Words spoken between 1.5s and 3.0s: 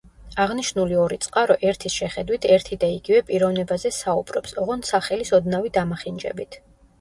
ერთის შეხედვით ერთი და